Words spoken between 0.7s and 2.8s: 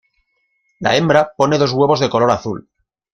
La hembra pone dos huevos de color azul.